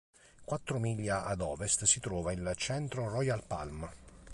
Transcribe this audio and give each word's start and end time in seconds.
Quattro 0.43 0.79
miglia 0.79 1.25
ad 1.25 1.41
ovest 1.41 1.83
si 1.83 1.99
trova 1.99 2.31
il 2.31 2.51
Centro 2.57 3.07
Royal 3.07 3.43
Palm. 3.45 3.87